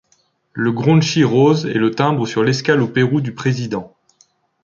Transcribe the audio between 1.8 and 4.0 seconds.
timbre sur l’escale au Pérou du président.